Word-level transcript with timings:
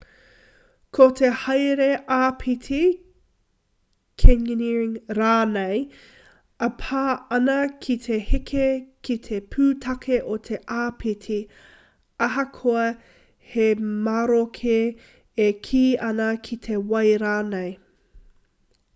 ko 0.97 1.05
te 1.17 1.27
haere 1.39 1.87
āpiti 2.13 2.77
canyoneering 4.23 4.95
rānei 5.17 5.83
e 6.69 6.71
pā 6.79 7.03
ana 7.37 7.57
ki 7.85 7.97
te 8.07 8.17
heke 8.31 8.65
ki 9.09 9.19
te 9.29 9.39
pūtake 9.57 10.19
o 10.37 10.39
te 10.49 10.59
āpiti 10.79 11.37
ahakoa 12.29 12.87
he 13.53 13.69
maroke 14.07 14.77
e 15.49 15.51
kī 15.69 15.85
ana 16.11 16.31
ki 16.49 16.59
te 16.67 16.81
wai 16.95 17.05
rānei 17.27 17.71